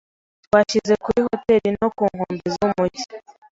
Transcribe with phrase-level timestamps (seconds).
[0.45, 3.03] Twashyize muri hoteri nto ku nkombe z'umujyi.